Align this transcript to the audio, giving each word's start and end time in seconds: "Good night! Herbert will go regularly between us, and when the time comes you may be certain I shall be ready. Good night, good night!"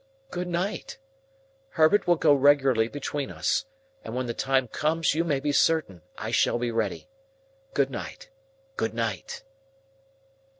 "Good 0.31 0.47
night! 0.47 0.97
Herbert 1.73 2.07
will 2.07 2.15
go 2.15 2.33
regularly 2.33 2.87
between 2.87 3.29
us, 3.29 3.65
and 4.03 4.15
when 4.15 4.25
the 4.25 4.33
time 4.33 4.67
comes 4.67 5.13
you 5.13 5.23
may 5.23 5.39
be 5.39 5.51
certain 5.51 6.01
I 6.17 6.31
shall 6.31 6.57
be 6.57 6.71
ready. 6.71 7.07
Good 7.75 7.91
night, 7.91 8.31
good 8.77 8.95
night!" 8.95 9.43